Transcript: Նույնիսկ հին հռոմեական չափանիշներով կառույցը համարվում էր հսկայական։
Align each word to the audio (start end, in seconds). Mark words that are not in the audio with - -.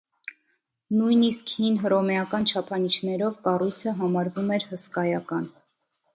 Նույնիսկ 1.01 1.51
հին 1.57 1.77
հռոմեական 1.83 2.47
չափանիշներով 2.55 3.37
կառույցը 3.49 3.95
համարվում 4.01 4.53
էր 4.59 4.69
հսկայական։ 4.73 5.49